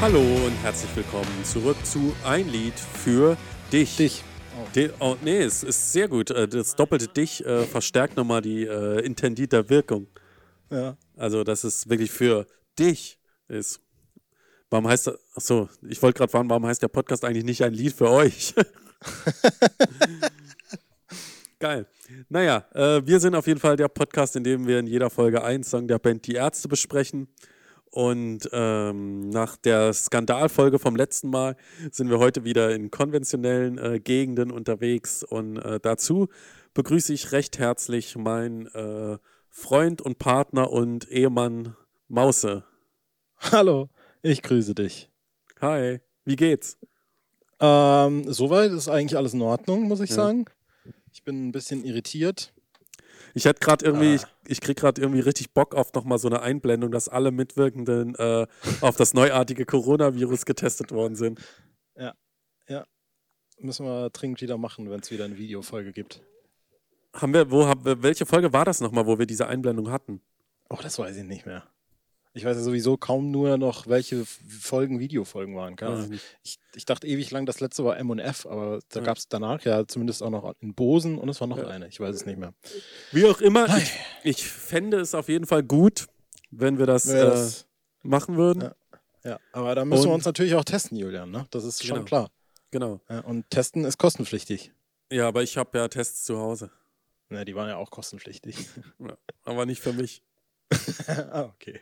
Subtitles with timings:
[0.00, 3.36] Hallo und herzlich willkommen zurück zu Ein Lied für
[3.72, 3.96] dich.
[3.96, 4.22] Dich.
[4.74, 6.30] Di- Oh, nee, es ist sehr gut.
[6.30, 10.06] Äh, Das doppelte dich äh, verstärkt nochmal die äh, intendite Wirkung.
[10.70, 10.96] Ja.
[11.16, 12.46] Also, dass es wirklich für
[12.78, 13.80] dich ist.
[14.70, 15.18] Warum heißt das?
[15.34, 18.54] Achso, ich wollte gerade fragen, warum heißt der Podcast eigentlich nicht ein Lied für euch?
[21.58, 21.86] Geil.
[22.28, 25.42] Naja, äh, wir sind auf jeden Fall der Podcast, in dem wir in jeder Folge
[25.42, 27.28] einen Song der Band Die Ärzte besprechen.
[27.90, 31.56] Und ähm, nach der Skandalfolge vom letzten Mal
[31.90, 35.22] sind wir heute wieder in konventionellen äh, Gegenden unterwegs.
[35.22, 36.28] Und äh, dazu
[36.74, 41.76] begrüße ich recht herzlich meinen äh, Freund und Partner und Ehemann
[42.08, 42.64] Mause.
[43.38, 43.88] Hallo,
[44.22, 45.10] ich grüße dich.
[45.60, 46.76] Hi, wie geht's?
[47.60, 50.16] Ähm, soweit ist eigentlich alles in Ordnung, muss ich Ja.
[50.16, 50.44] sagen.
[51.12, 52.52] Ich bin ein bisschen irritiert.
[53.38, 54.14] Ich hätte gerade irgendwie, Ah.
[54.14, 58.14] ich, ich krieg gerade irgendwie richtig Bock auf nochmal so eine Einblendung, dass alle Mitwirkenden
[58.16, 58.46] äh,
[58.80, 61.40] auf das neuartige Coronavirus getestet worden sind.
[63.60, 66.22] Müssen wir dringend wieder machen, wenn es wieder eine Videofolge gibt.
[67.12, 70.20] Haben wir, wo haben wir, welche Folge war das nochmal, wo wir diese Einblendung hatten?
[70.68, 71.64] Oh, das weiß ich nicht mehr.
[72.38, 75.74] Ich weiß ja sowieso kaum nur noch, welche Folgen Videofolgen waren.
[75.80, 76.20] Weiß ich.
[76.76, 79.06] Ich, dachte ewig lang, das letzte war M&F, aber da Ja.
[79.06, 81.66] gab es danach ja zumindest auch noch in Bosen und es war noch Ja.
[81.66, 81.88] eine.
[81.88, 82.54] Ich weiß es nicht mehr.
[83.10, 86.06] Wie auch immer, ich, ich fände es auf jeden Fall gut,
[86.52, 87.66] wenn wir das, äh, das-
[88.04, 88.62] machen würden.
[88.62, 88.74] Ja.
[89.24, 91.32] ja, aber da müssen wir Und- uns natürlich auch testen, Julian.
[91.32, 91.44] Ne?
[91.50, 92.06] Das ist schon Genau.
[92.06, 92.30] klar.
[92.70, 93.00] Genau.
[93.24, 94.70] Und testen ist kostenpflichtig.
[95.10, 96.70] Ja, aber ich habe ja Tests zu Hause.
[97.30, 98.56] Ne, die waren ja auch kostenpflichtig.
[99.44, 100.22] Aber nicht für mich.
[101.32, 101.80] ah, okay.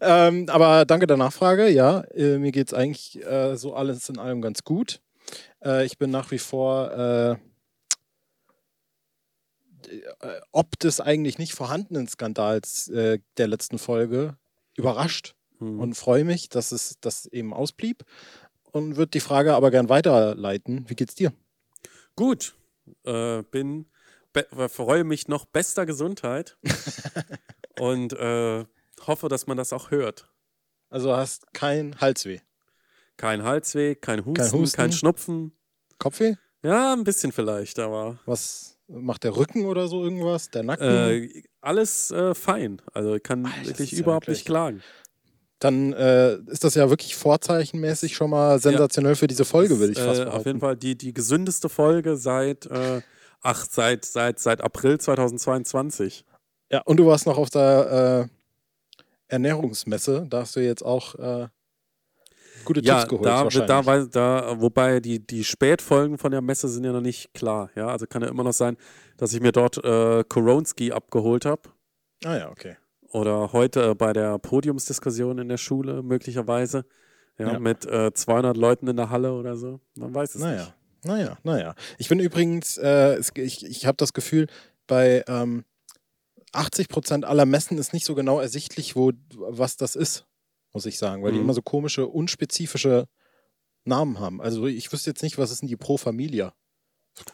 [0.00, 1.68] Ähm, aber danke der Nachfrage.
[1.68, 5.00] Ja, äh, mir geht es eigentlich äh, so alles in allem ganz gut.
[5.64, 7.32] Äh, ich bin nach wie vor äh,
[10.20, 14.36] äh, ob des eigentlich nicht vorhandenen Skandals äh, der letzten Folge
[14.76, 15.78] überrascht Hm.
[15.78, 18.04] und freue mich, dass es das eben ausblieb
[18.72, 20.88] und würde die Frage aber gern weiterleiten.
[20.88, 21.32] Wie geht's dir?
[22.16, 22.56] Gut,
[23.04, 23.86] bin,
[24.68, 26.56] freue mich noch bester Gesundheit
[27.78, 28.64] und äh,
[29.06, 30.28] hoffe, dass man das auch hört.
[30.90, 32.40] Also hast kein Halsweh,
[33.16, 34.92] Kein Halsweh, kein Husten, kein, Husten?
[34.92, 35.52] Schnupfen.
[35.98, 36.34] Kopfweh?
[36.64, 40.50] Ja, ein bisschen vielleicht, aber Was macht der Rücken oder so irgendwas?
[40.50, 40.86] Der Nacken?
[40.86, 42.80] äh, alles äh, fein.
[42.92, 44.82] Also ich kann Alter, wirklich ja überhaupt wirklich- nicht klagen.
[45.60, 49.98] dann äh, ist das ja wirklich vorzeichenmäßig schon mal sensationell für diese Folge, würde ich
[49.98, 50.40] fast äh, behaupten.
[50.40, 53.00] Auf jeden Fall die, die gesündeste Folge seit, äh,
[53.40, 56.24] ach, seit, seit, seit April 2022.
[56.70, 58.41] Ja, und du warst noch auf der äh,
[59.32, 60.26] Ernährungsmesse.
[60.28, 61.48] Da hast du jetzt auch äh,
[62.64, 63.26] gute Ja, Tipps geholt.
[63.26, 67.70] da, da, da, wobei die, die Spätfolgen von der Messe sind ja noch nicht klar.
[67.74, 68.76] Ja, also kann ja immer noch sein,
[69.16, 71.62] dass ich mir dort äh, Koronski abgeholt habe.
[72.24, 72.76] ah ja, okay.
[73.12, 76.84] Oder heute äh, bei der Podiumsdiskussion in der Schule möglicherweise.
[77.38, 77.58] Ja, Ja.
[77.58, 79.80] mit äh, 200 Leuten in der Halle oder so.
[79.96, 80.74] Man weiß es Naja, nicht.
[81.04, 81.74] naja, naja.
[81.98, 84.46] Ich bin übrigens, äh, ich, ich habe das Gefühl,
[84.86, 85.64] bei ähm,
[86.52, 90.26] 80 Prozent aller Messen ist nicht so genau ersichtlich, wo, was das ist,
[90.72, 91.44] muss ich sagen, weil die Mhm.
[91.46, 93.08] immer so komische, unspezifische
[93.84, 94.40] Namen haben.
[94.40, 96.54] Also ich wüsste jetzt nicht, was ist denn die Pro Familia?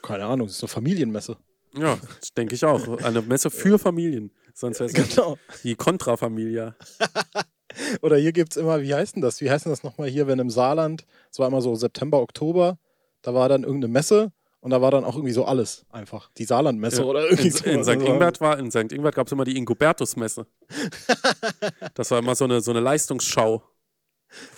[0.01, 1.37] Keine Ahnung, das ist eine Familienmesse.
[1.75, 2.97] Ja, das denke ich auch.
[3.03, 4.31] Eine Messe für Familien.
[4.55, 5.37] Sonst wäre es Genau.
[5.63, 6.75] die Contra-Familia.
[8.01, 9.39] Oder hier gibt es immer, wie heißt denn das?
[9.41, 12.79] Wie heißt denn das nochmal hier, wenn im Saarland, es war immer so September, Oktober,
[13.21, 14.31] da war dann irgendeine Messe
[14.61, 16.29] und da war dann auch irgendwie so alles einfach.
[16.37, 17.07] Die Saarlandmesse Ja.
[17.07, 17.63] oder irgendwie In, so.
[17.65, 18.07] in St.
[18.07, 18.91] Ingbert war, in St.
[18.91, 20.45] Ingbert gab es immer die Ingubertus-Messe.
[21.93, 23.63] Das war immer so eine, so eine Leistungsschau.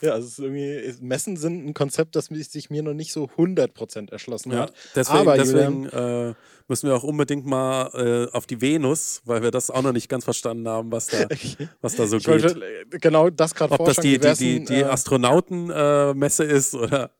[0.01, 4.11] Ja, es ist irgendwie, Messen sind ein Konzept, das sich mir noch nicht so 100%
[4.11, 4.73] erschlossen Ja, hat.
[4.95, 6.33] deswegen, Aber, deswegen äh,
[6.67, 10.09] müssen wir auch unbedingt mal äh, auf die Venus, weil wir das auch noch nicht
[10.09, 11.19] ganz verstanden haben, was da,
[11.81, 12.43] was da so Ich geht.
[12.43, 17.11] wollte äh, genau das gerade Ob das die, die, die, die äh, Astronautenmesse ist oder.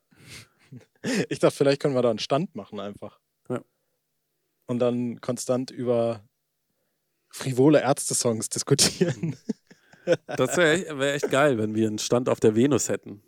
[1.30, 3.20] Ich dachte, vielleicht können wir da einen Stand machen einfach.
[3.50, 3.62] Ja.
[4.68, 6.24] Und dann konstant über
[7.30, 9.36] frivole Ärzte-Songs diskutieren.
[10.26, 13.22] Das wäre wär echt geil, wenn wir einen Stand auf der Venus hätten.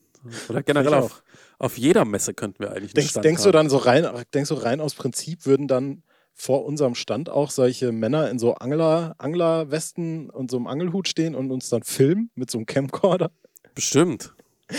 [0.50, 1.24] Oder generell auf,
[1.60, 3.54] auf jeder Messe könnten wir eigentlich einen Denkst, Stand denkst du haben.
[3.54, 6.02] dann so rein, denkst du rein aus Prinzip würden dann
[6.34, 11.36] vor unserem Stand auch solche Männer in so Angler, Anglerwesten und so einem Angelhut stehen
[11.36, 13.32] und uns dann filmen mit so einem Camcorder?
[13.76, 14.34] Bestimmt.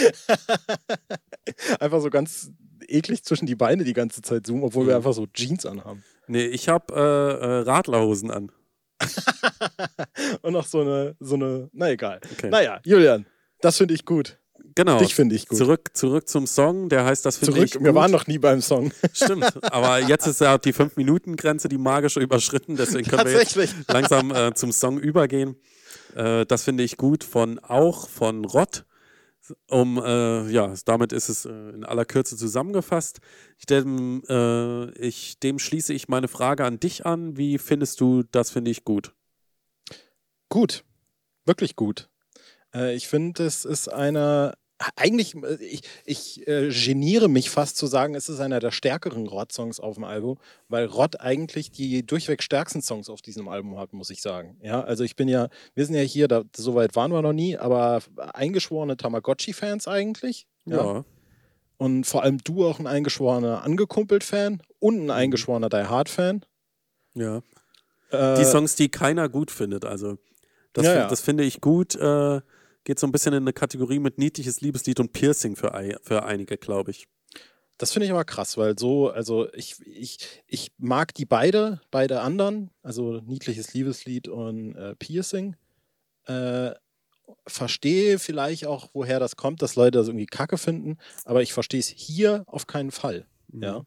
[1.79, 2.51] Einfach so ganz
[2.89, 4.97] eklig zwischen die Beine die ganze Zeit zoomen, obwohl wir Mhm.
[4.99, 6.03] einfach so Jeans anhaben.
[6.27, 6.99] Nee, ich habe äh,
[7.45, 8.51] äh, Radlerhosen an.
[10.43, 12.21] Und noch so eine, so eine, na egal.
[12.33, 12.49] Okay.
[12.51, 13.27] Naja, Julian,
[13.61, 14.39] das finde ich gut.
[14.77, 14.99] Genau.
[14.99, 15.59] Dich finde ich gut.
[15.59, 17.85] Zurück, zurück zum Song, der heißt das finde ich gut.
[17.85, 18.91] wir waren noch nie beim Song.
[19.13, 23.57] Stimmt, aber jetzt ist ja die 5-Minuten-Grenze, die magische, überschritten, deswegen können wir jetzt
[23.89, 25.57] langsam äh, zum Song übergehen.
[26.17, 28.85] Äh, das finde ich gut von auch von Rott.
[29.69, 33.21] Um, äh, ja, damit ist es äh, in aller Kürze zusammengefasst.
[33.59, 37.37] Ich, dem, äh, ich, dem schließe ich meine Frage an dich an.
[37.37, 39.15] Wie findest du das, finde ich gut?
[40.49, 40.85] Gut,
[41.45, 42.09] wirklich gut.
[42.75, 44.55] Äh, ich finde, es ist einer
[44.97, 49.27] eigentlich, äh, ich, ich äh, geniere mich fast zu sagen, es ist einer der stärkeren
[49.27, 50.39] Rod-Songs auf dem Album,
[50.69, 54.57] weil Rod eigentlich die durchweg stärksten Songs auf diesem Album hat, muss ich sagen.
[54.63, 57.33] Ja, also ich bin ja, wir sind ja hier, da, so weit waren wir noch
[57.33, 60.47] nie, aber eingeschworene Tamagotchi-Fans eigentlich.
[60.67, 60.77] Ja.
[60.77, 61.05] ja.
[61.77, 65.11] Und vor allem du auch ein eingeschworener Angekumpelt-Fan und ein mhm.
[65.11, 66.45] eingeschworener Die Hard-Fan.
[67.15, 67.43] Ja.
[68.11, 70.19] Äh, die Songs, die keiner gut findet, also
[70.75, 71.09] das, ja, ja.
[71.09, 71.95] das finde ich gut.
[71.95, 72.41] Äh,
[72.85, 76.57] geht so ein bisschen in eine Kategorie mit niedliches Liebeslied und Piercing für, für einige,
[76.57, 77.09] glaube ich.
[77.79, 82.21] Das finde ich aber krass, weil so, also ich, ich, ich mag die beide, beide
[82.21, 85.57] anderen, also niedliches Liebeslied und äh, Piercing.
[86.27, 86.73] Äh,
[87.47, 91.81] verstehe vielleicht auch, woher das kommt, dass Leute das irgendwie kacke finden, aber ich verstehe
[91.81, 93.27] es hier auf keinen Fall.
[93.49, 93.63] Mhm.
[93.63, 93.85] Ja.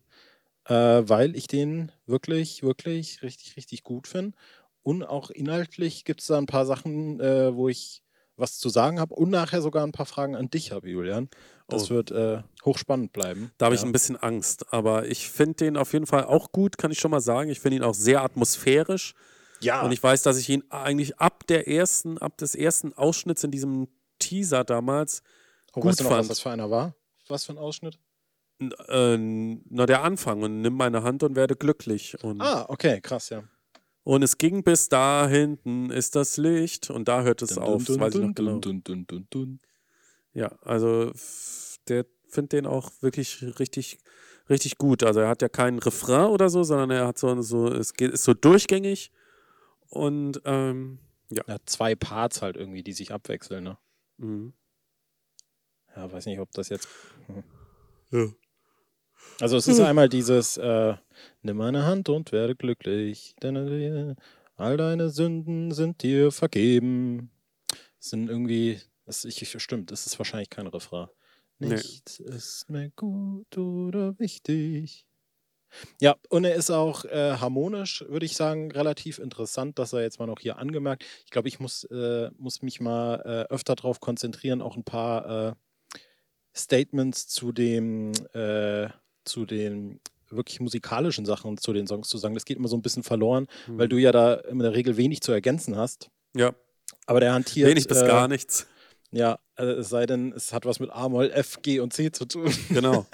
[0.66, 4.36] Äh, weil ich den wirklich, wirklich richtig, richtig gut finde.
[4.84, 8.04] Und auch inhaltlich gibt es da ein paar Sachen, äh, wo ich
[8.38, 11.30] was zu sagen habe und nachher sogar ein paar Fragen an dich habe, Julian.
[11.68, 11.96] Das oh.
[11.96, 13.52] wird äh, hochspannend bleiben.
[13.58, 13.82] Da habe ja.
[13.82, 17.00] ich ein bisschen Angst, aber ich finde den auf jeden Fall auch gut, kann ich
[17.00, 17.50] schon mal sagen.
[17.50, 19.16] Ich finde ihn auch sehr atmosphärisch.
[19.60, 19.82] Ja.
[19.82, 23.52] Und ich weiß, dass ich ihn eigentlich ab der ersten, ab des ersten Ausschnitts in
[23.52, 23.88] diesem
[24.20, 25.24] Teaser damals
[25.74, 26.22] oh, gut weißt du noch, fand.
[26.22, 26.96] was das für einer war?
[27.28, 28.00] Was für ein Ausschnitt?
[28.60, 32.24] Äh, na, der Anfang und nimm meine Hand und werde glücklich.
[32.24, 33.44] Und ah, okay, krass, ja.
[34.08, 37.84] Und es ging bis da hinten ist das Licht und da hört es dun, auf.
[37.84, 38.60] Dun, das weiß dun, ich noch genau.
[40.32, 41.12] Ja, also
[41.90, 44.00] der findet den auch wirklich richtig,
[44.50, 45.04] richtig gut.
[45.04, 48.12] Also er hat ja keinen Refrain oder so, sondern er hat so, so es geht,
[48.12, 49.12] ist so durchgängig
[49.90, 51.00] und ähm,
[51.30, 51.44] ja.
[51.46, 53.78] Er hat zwei Parts halt irgendwie, die sich abwechseln, ne?
[54.20, 54.54] Mhm.
[55.98, 56.88] Ja, weiß nicht, ob das jetzt.
[57.26, 57.44] Hm.
[58.12, 58.28] Ja.
[59.40, 60.96] Also es ist einmal dieses äh,
[61.42, 64.16] Nimm meine Hand und werde glücklich, denn
[64.56, 67.32] all deine Sünden sind dir vergeben.
[68.00, 71.08] Es sind irgendwie, das, ich, stimmt, das ist wahrscheinlich kein Refrain.
[71.60, 72.36] Nichts nee.
[72.36, 75.06] ist mir gut oder wichtig.
[76.00, 80.20] Ja, und er ist auch äh, harmonisch, würde ich sagen, relativ interessant, dass er jetzt
[80.20, 81.04] mal noch hier angemerkt.
[81.26, 85.50] Ich glaube, ich muss, äh, muss mich mal äh, öfter darauf konzentrieren, auch ein paar
[85.50, 85.54] äh,
[86.56, 88.90] Statements zu dem äh,
[89.28, 92.34] zu den wirklich musikalischen Sachen zu den Songs zu sagen.
[92.34, 93.78] Das geht immer so ein bisschen verloren, mhm.
[93.78, 96.10] weil du ja da in der Regel wenig zu ergänzen hast.
[96.36, 96.54] Ja.
[97.06, 97.70] Aber der hantiert.
[97.70, 98.68] Wenig bis äh, gar nichts.
[99.12, 102.26] Ja, also es sei denn, es hat was mit A-Moll, F, G und C zu
[102.26, 102.54] tun.
[102.70, 103.06] Genau.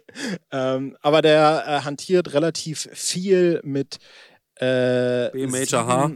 [0.50, 3.98] ähm, aber der äh, hantiert relativ viel mit
[4.56, 6.12] äh, B Major H.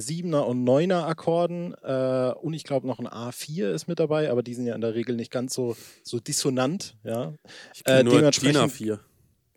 [0.00, 4.42] Siebener und Neuner Akkorden äh, und ich glaube noch ein A4 ist mit dabei, aber
[4.42, 6.96] die sind ja in der Regel nicht ganz so, so dissonant.
[7.04, 7.34] Ja.
[7.74, 8.98] Ich äh, nur dementsprechend, DIN A4.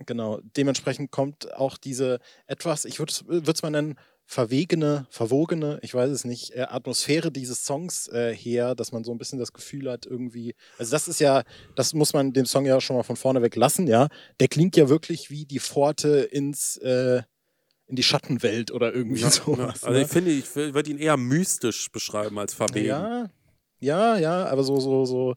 [0.06, 3.12] Genau, dementsprechend kommt auch diese etwas, ich würde
[3.52, 3.96] es mal nennen,
[4.26, 9.12] verwegene, verwogene, ich weiß es nicht, äh, Atmosphäre dieses Songs äh, her, dass man so
[9.12, 11.44] ein bisschen das Gefühl hat, irgendwie, also das ist ja,
[11.76, 14.08] das muss man dem Song ja schon mal von vorne weg lassen, ja.
[14.40, 17.22] Der klingt ja wirklich wie die Pforte ins, äh,
[17.88, 19.84] in die Schattenwelt oder irgendwie ja, sowas.
[19.84, 20.06] Also ne?
[20.06, 22.88] ich finde, ich würde ihn eher mystisch beschreiben als verwegen.
[22.88, 23.30] Ja,
[23.80, 25.36] ja, ja, aber so, so, so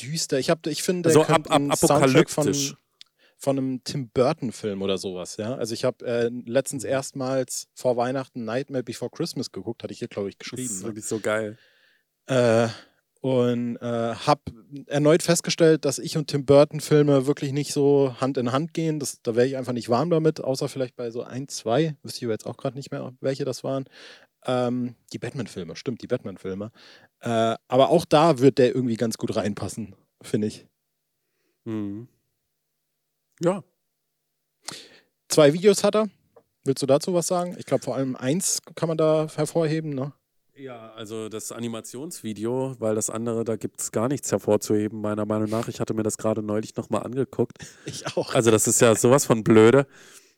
[0.00, 0.38] düster.
[0.38, 2.70] Ich, hab, ich finde, so ab, ab, apokalyptisch.
[2.70, 2.78] Von,
[3.40, 5.54] von einem Tim Burton-Film oder sowas, ja.
[5.54, 6.90] Also ich habe äh, letztens mhm.
[6.90, 10.64] erstmals vor Weihnachten Nightmare Before Christmas geguckt, hatte ich hier, glaube ich, geschrieben.
[10.64, 10.88] Das ist ne?
[10.88, 11.56] wirklich so geil.
[12.26, 12.68] Äh,
[13.20, 14.42] und äh, habe
[14.86, 19.00] erneut festgestellt, dass ich und Tim Burton Filme wirklich nicht so Hand in Hand gehen.
[19.00, 21.96] Das, da wäre ich einfach nicht warm damit, außer vielleicht bei so ein, zwei.
[22.02, 23.86] Wüsste ich jetzt auch gerade nicht mehr, welche das waren.
[24.46, 26.70] Ähm, die Batman-Filme, stimmt, die Batman-Filme.
[27.20, 30.66] Äh, aber auch da wird der irgendwie ganz gut reinpassen, finde ich.
[31.64, 32.08] Mhm.
[33.40, 33.64] Ja.
[35.28, 36.08] Zwei Videos hat er.
[36.64, 37.56] Willst du dazu was sagen?
[37.58, 40.12] Ich glaube, vor allem eins kann man da hervorheben, ne?
[40.58, 45.48] Ja, also das Animationsvideo, weil das andere, da gibt es gar nichts hervorzuheben, meiner Meinung
[45.48, 45.68] nach.
[45.68, 47.58] Ich hatte mir das gerade neulich nochmal angeguckt.
[47.86, 48.34] Ich auch.
[48.34, 49.86] Also das ist ja sowas von blöde.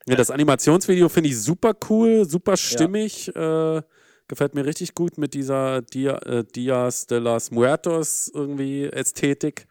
[0.06, 3.32] Ja, das Animationsvideo finde ich super cool, super stimmig.
[3.34, 3.78] Ja.
[3.78, 3.82] Äh,
[4.28, 9.66] gefällt mir richtig gut mit dieser Dia, äh, Dias de las Muertos irgendwie Ästhetik.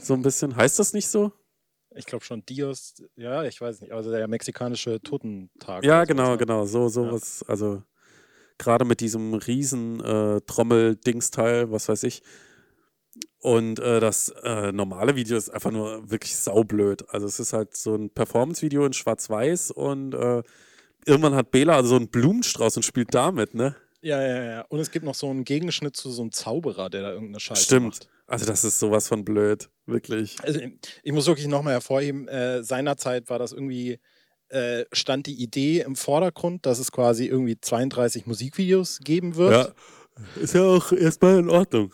[0.00, 0.56] So ein bisschen.
[0.56, 1.32] Heißt das nicht so?
[1.94, 5.84] Ich glaube schon Dios, ja, ich weiß nicht, also der mexikanische Totentag.
[5.84, 6.38] Ja, genau, ne?
[6.38, 7.50] genau, so sowas, ja.
[7.50, 7.82] also
[8.58, 12.22] gerade mit diesem riesen äh, Trommel-Dingsteil, was weiß ich.
[13.40, 17.08] Und äh, das äh, normale Video ist einfach nur wirklich saublöd.
[17.10, 20.42] Also es ist halt so ein Performance-Video in Schwarz-Weiß und äh,
[21.04, 23.76] irgendwann hat Bela also so einen Blumenstrauß und spielt damit, ne?
[24.00, 24.60] Ja, ja, ja.
[24.68, 27.62] Und es gibt noch so einen Gegenschnitt zu so einem Zauberer, der da irgendeine Scheiße
[27.62, 27.86] Stimmt.
[27.86, 28.08] macht.
[28.26, 30.36] Also das ist sowas von blöd, wirklich.
[30.42, 30.60] Also
[31.02, 34.00] ich muss wirklich nochmal hervorheben, äh, seinerzeit war das irgendwie,
[34.52, 39.74] äh, stand die Idee im Vordergrund, dass es quasi irgendwie 32 Musikvideos geben wird.
[39.74, 41.92] Ja, ist ja auch erstmal in Ordnung.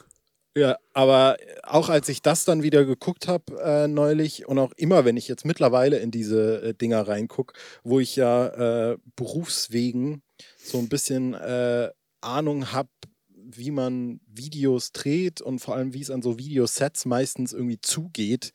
[0.57, 5.05] Ja, aber auch als ich das dann wieder geguckt habe äh, neulich und auch immer,
[5.05, 10.23] wenn ich jetzt mittlerweile in diese äh, Dinger reingucke, wo ich ja äh, berufswegen
[10.57, 12.89] so ein bisschen äh, Ahnung habe,
[13.31, 18.53] wie man Videos dreht und vor allem, wie es an so Videosets meistens irgendwie zugeht,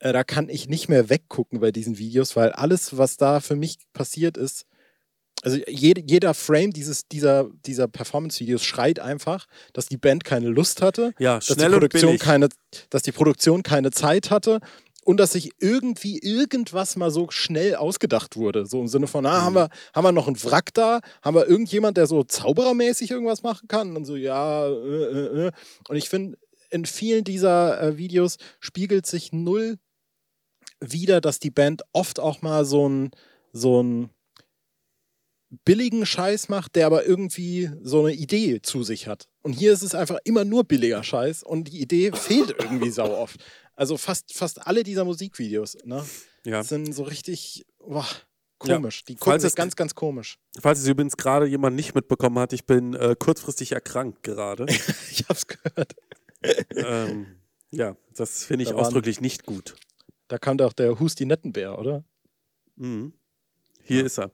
[0.00, 3.56] äh, da kann ich nicht mehr weggucken bei diesen Videos, weil alles, was da für
[3.56, 4.66] mich passiert ist,
[5.42, 10.82] also jede, jeder Frame dieses, dieser, dieser Performance-Videos schreit einfach, dass die Band keine Lust
[10.82, 12.48] hatte, ja, dass, die Produktion keine,
[12.90, 14.60] dass die Produktion keine Zeit hatte
[15.04, 18.66] und dass sich irgendwie irgendwas mal so schnell ausgedacht wurde.
[18.66, 19.44] So im Sinne von, ah, mhm.
[19.44, 21.00] haben, wir, haben wir noch einen Wrack da?
[21.22, 23.96] Haben wir irgendjemand, der so zauberermäßig irgendwas machen kann?
[23.96, 25.52] Und so, ja, äh, äh, äh.
[25.88, 26.36] Und ich finde,
[26.70, 29.78] in vielen dieser äh, Videos spiegelt sich null
[30.80, 33.10] wieder, dass die Band oft auch mal so ein,
[33.52, 34.10] so ein
[35.64, 39.28] billigen Scheiß macht, der aber irgendwie so eine Idee zu sich hat.
[39.42, 43.16] Und hier ist es einfach immer nur billiger Scheiß und die Idee fehlt irgendwie sau
[43.16, 43.44] oft.
[43.74, 46.04] Also fast, fast alle dieser Musikvideos ne,
[46.44, 46.62] ja.
[46.62, 48.06] sind so richtig boah,
[48.58, 49.00] komisch.
[49.00, 49.04] Ja.
[49.08, 50.38] Die gucken es ganz, ganz komisch.
[50.60, 54.66] Falls es übrigens gerade jemand nicht mitbekommen hat, ich bin äh, kurzfristig erkrankt gerade.
[55.10, 55.96] ich hab's gehört.
[56.76, 57.26] ähm,
[57.70, 59.76] ja, das finde ich da ausdrücklich nicht gut.
[60.30, 62.04] Da kam doch der Husti Nettenbär, oder?
[62.76, 63.12] Mhm.
[63.82, 64.06] Hier ja.
[64.06, 64.30] ist er.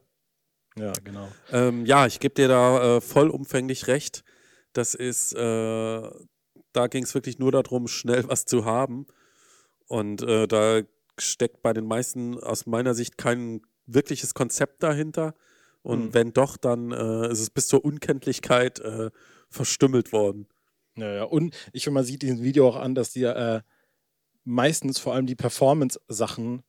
[0.77, 1.27] Ja, genau.
[1.51, 4.23] Ähm, ja, ich gebe dir da äh, vollumfänglich recht.
[4.73, 6.09] Das ist, äh,
[6.71, 9.07] da ging es wirklich nur darum, schnell was zu haben.
[9.87, 10.81] Und äh, da
[11.17, 15.33] steckt bei den meisten aus meiner Sicht kein wirkliches Konzept dahinter.
[15.81, 16.13] Und mhm.
[16.13, 19.09] wenn doch, dann äh, ist es bis zur Unkenntlichkeit äh,
[19.49, 20.47] verstümmelt worden.
[20.95, 21.23] Ja, ja.
[21.23, 23.61] Und ich finde, man sieht diesem Video auch an, dass die äh,
[24.47, 26.63] meistens vor allem die Performance-Sachen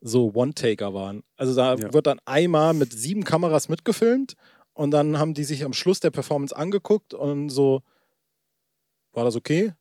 [0.00, 1.22] so One-Taker waren.
[1.36, 1.92] Also da ja.
[1.92, 4.34] wird dann einmal mit sieben Kameras mitgefilmt
[4.74, 7.82] und dann haben die sich am Schluss der Performance angeguckt und so,
[9.12, 9.72] war das okay?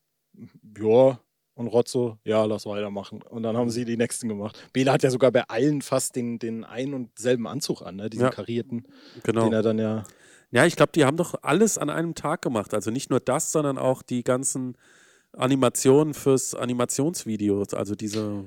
[0.80, 1.20] Ja.
[1.56, 3.22] Und Rotzo, ja, lass weitermachen.
[3.24, 4.58] Und dann haben sie die nächsten gemacht.
[4.72, 8.10] Bela hat ja sogar bei allen fast den, den einen und selben Anzug an, ne?
[8.10, 8.30] diesen ja.
[8.30, 8.88] karierten,
[9.24, 9.44] genau.
[9.44, 10.04] den er dann ja.
[10.52, 12.74] Ja, ich glaube, die haben doch alles an einem Tag gemacht.
[12.74, 14.78] Also nicht nur das, sondern auch die ganzen
[15.34, 17.64] Animationen fürs Animationsvideo.
[17.74, 18.46] Also diese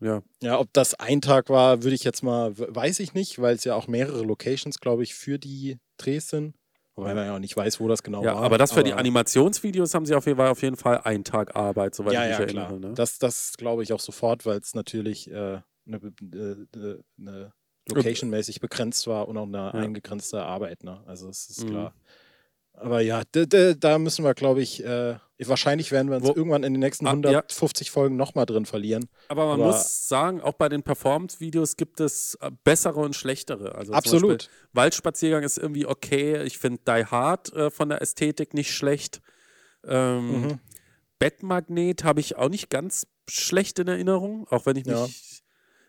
[0.00, 0.22] ja.
[0.42, 3.64] Ja, ob das ein Tag war, würde ich jetzt mal, weiß ich nicht, weil es
[3.64, 6.54] ja auch mehrere Locations, glaube ich, für die Drehs sind.
[6.96, 8.42] Wobei man ja auch nicht weiß, wo das genau ja, war.
[8.42, 11.24] Aber das für aber die Animationsvideos haben sie auf jeden Fall, auf jeden Fall einen
[11.24, 12.66] Tag Arbeit, soweit ja, ich mich ja, erinnere.
[12.66, 12.90] Klar.
[12.90, 12.94] Ne?
[12.94, 17.52] Das, das glaube ich auch sofort, weil es natürlich äh, eine, äh, eine
[17.88, 19.70] Location-mäßig begrenzt war und auch eine ja.
[19.70, 20.84] eingegrenzte Arbeit.
[20.84, 21.02] Ne?
[21.06, 21.70] Also es ist mhm.
[21.70, 21.94] klar.
[22.74, 26.74] Aber ja, da müssen wir, glaube ich, äh, wahrscheinlich werden wir uns Wo, irgendwann in
[26.74, 27.92] den nächsten 150 ah, ja.
[27.92, 29.08] Folgen nochmal drin verlieren.
[29.28, 33.74] Aber man Aber muss sagen, auch bei den Performance-Videos gibt es äh, bessere und schlechtere.
[33.74, 34.48] Also absolut.
[34.72, 36.42] Waldspaziergang ist irgendwie okay.
[36.44, 39.20] Ich finde Die Hard äh, von der Ästhetik nicht schlecht.
[39.84, 40.60] Ähm, mhm.
[41.18, 45.08] Bettmagnet habe ich auch nicht ganz schlecht in Erinnerung, auch wenn ich mich ja.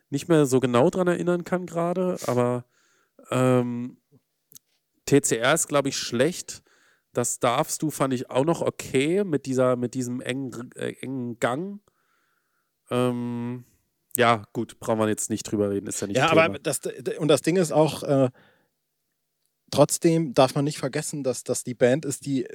[0.10, 2.18] nicht mehr so genau dran erinnern kann gerade.
[2.26, 2.66] Aber
[3.30, 3.98] ähm,
[5.06, 6.64] TCR ist, glaube ich, schlecht.
[7.16, 11.40] Das darfst du, fand ich auch noch okay mit, dieser, mit diesem engen, äh, engen
[11.40, 11.80] Gang.
[12.92, 13.66] Ähm,
[14.18, 16.44] ja, gut, brauchen wir jetzt nicht drüber reden, ist ja nicht Ja, Thema.
[16.44, 16.82] aber das,
[17.18, 18.30] und das Ding ist auch, äh,
[19.72, 22.48] trotzdem darf man nicht vergessen, dass das die Band ist, die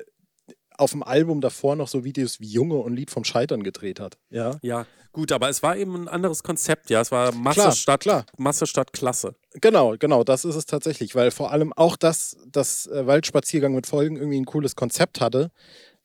[0.80, 4.18] auf dem Album davor noch so Videos wie Junge und Lied vom Scheitern gedreht hat.
[4.30, 7.00] Ja, ja gut, aber es war eben ein anderes Konzept, ja.
[7.00, 8.26] Es war Masse, klar, statt, klar.
[8.38, 9.34] Masse statt Klasse.
[9.54, 13.86] Genau, genau, das ist es tatsächlich, weil vor allem auch das, das äh, Waldspaziergang mit
[13.86, 15.50] Folgen irgendwie ein cooles Konzept hatte.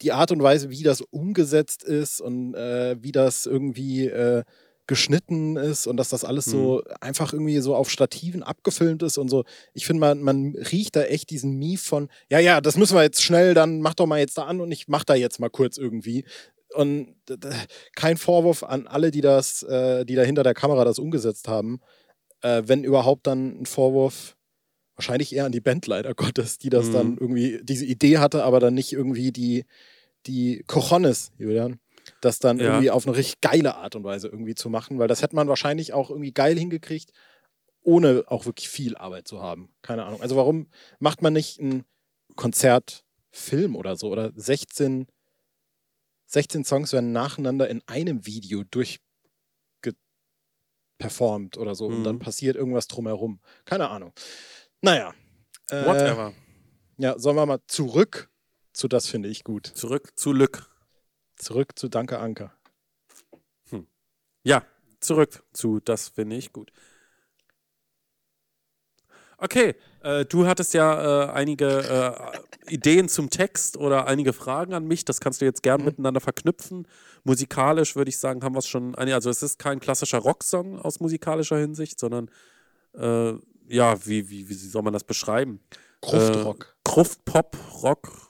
[0.02, 4.44] Die Art und Weise, wie das umgesetzt ist und äh, wie das irgendwie äh,
[4.88, 6.94] geschnitten ist und dass das alles so mhm.
[7.02, 9.44] einfach irgendwie so auf Stativen abgefilmt ist und so.
[9.74, 13.04] Ich finde, man, man riecht da echt diesen Mief von, ja, ja, das müssen wir
[13.04, 15.50] jetzt schnell, dann mach doch mal jetzt da an und ich mach da jetzt mal
[15.50, 16.26] kurz irgendwie.
[16.74, 17.16] Und
[17.96, 21.80] kein Vorwurf an alle, die das, äh, die da hinter der Kamera das umgesetzt haben.
[22.42, 24.36] Äh, wenn überhaupt dann ein Vorwurf,
[24.96, 26.94] wahrscheinlich eher an die Band leider Gottes, die das mhm.
[26.94, 29.66] dann irgendwie, diese Idee hatte, aber dann nicht irgendwie die,
[30.26, 31.80] die Cojones, Julian,
[32.22, 32.66] das dann ja.
[32.66, 35.48] irgendwie auf eine richtig geile Art und Weise irgendwie zu machen, weil das hätte man
[35.48, 37.12] wahrscheinlich auch irgendwie geil hingekriegt,
[37.82, 39.74] ohne auch wirklich viel Arbeit zu haben.
[39.82, 40.22] Keine Ahnung.
[40.22, 40.68] Also warum
[41.00, 41.86] macht man nicht einen
[42.36, 45.08] Konzertfilm oder so oder 16,
[46.26, 51.98] 16 Songs werden nacheinander in einem Video durchgeperformt oder so mhm.
[51.98, 52.20] und dann mhm.
[52.20, 53.40] passiert irgendwas drumherum.
[53.66, 54.14] Keine Ahnung.
[54.82, 55.14] Naja.
[55.70, 56.34] Äh, Whatever.
[56.98, 58.30] Ja, sollen wir mal zurück
[58.76, 59.68] zu das finde ich gut.
[59.68, 60.70] Zurück zu Lück.
[61.36, 62.54] Zurück zu Danke Anker.
[63.70, 63.88] Hm.
[64.44, 64.64] Ja,
[65.00, 66.72] zurück zu Das finde ich gut.
[69.38, 71.68] Okay, äh, du hattest ja äh, einige
[72.68, 75.04] äh, Ideen zum Text oder einige Fragen an mich.
[75.04, 75.88] Das kannst du jetzt gern mhm.
[75.88, 76.88] miteinander verknüpfen.
[77.24, 78.96] Musikalisch würde ich sagen, haben wir es schon.
[78.96, 82.30] Also, es ist kein klassischer Rocksong aus musikalischer Hinsicht, sondern
[82.94, 83.34] äh,
[83.68, 85.60] ja, wie, wie, wie soll man das beschreiben?
[86.02, 86.64] Kruftrock.
[86.64, 88.25] Äh, Kruft-Pop, Rock,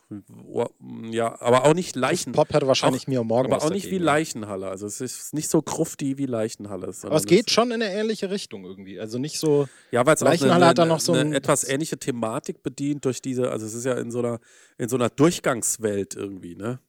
[1.09, 2.33] ja, aber auch nicht Leichen.
[2.33, 3.51] Pop hätte wahrscheinlich auch, mir morgen.
[3.51, 4.67] Aber auch nicht wie Leichenhalle.
[4.67, 6.93] Also es ist nicht so krufti wie Leichenhalle.
[7.03, 8.99] Aber es geht schon in eine ähnliche Richtung irgendwie.
[8.99, 9.67] Also nicht so.
[9.91, 13.21] Ja, weil es Leichenhalle eine, hat dann noch so eine etwas ähnliche Thematik bedient durch
[13.21, 13.49] diese.
[13.49, 14.39] Also es ist ja in so einer
[14.77, 16.79] in so einer Durchgangswelt irgendwie, ne?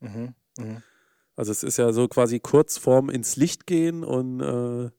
[0.00, 0.82] Mhm, mh.
[1.36, 4.90] Also es ist ja so quasi kurz vorm ins Licht gehen und äh,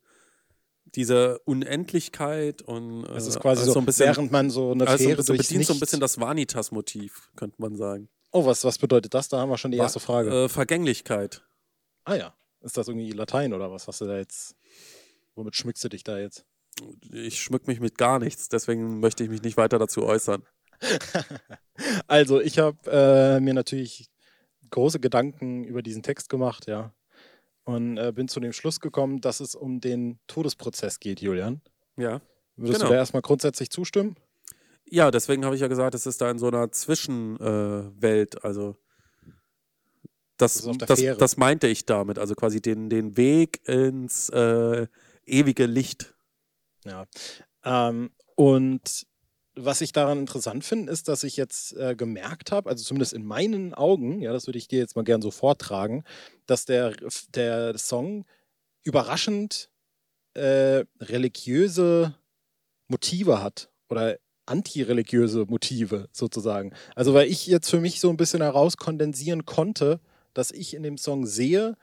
[0.96, 4.88] diese Unendlichkeit und äh, es ist quasi also so, ein bisschen, während man so eine
[4.88, 8.10] also Fähre so bedient so ein bisschen das Vanitas-Motiv, könnte man sagen.
[8.32, 9.30] Oh, was, was bedeutet das?
[9.30, 10.46] Da haben wir schon die erste Frage.
[10.46, 11.44] Äh, Vergänglichkeit.
[12.04, 12.34] Ah ja.
[12.62, 14.56] Ist das irgendwie Latein oder was hast du da jetzt?
[15.36, 16.46] Womit schmückst du dich da jetzt?
[17.12, 20.44] Ich schmück mich mit gar nichts, deswegen möchte ich mich nicht weiter dazu äußern.
[22.08, 24.10] also, ich habe äh, mir natürlich
[24.70, 26.94] große Gedanken über diesen Text gemacht, ja
[27.70, 31.62] und äh, bin zu dem Schluss gekommen, dass es um den Todesprozess geht, Julian.
[31.98, 32.22] Ja.
[32.56, 32.90] Würdest genau.
[32.90, 34.16] du da erstmal grundsätzlich zustimmen?
[34.86, 38.36] Ja, deswegen habe ich ja gesagt, es ist da in so einer Zwischenwelt.
[38.36, 38.76] Äh, also
[40.38, 44.88] das, das, das, das, meinte ich damit, also quasi den, den Weg ins äh,
[45.26, 46.16] ewige Licht.
[46.86, 47.06] Ja.
[47.64, 49.06] Ähm, und
[49.66, 53.26] was ich daran interessant finde, ist, dass ich jetzt äh, gemerkt habe, also zumindest in
[53.26, 56.04] meinen Augen, ja, das würde ich dir jetzt mal gern so vortragen,
[56.46, 56.96] dass der,
[57.34, 58.26] der Song
[58.84, 59.70] überraschend
[60.34, 62.16] äh, religiöse
[62.88, 66.74] Motive hat oder antireligiöse Motive sozusagen.
[66.96, 70.00] Also weil ich jetzt für mich so ein bisschen herauskondensieren konnte,
[70.34, 71.78] dass ich in dem Song sehe,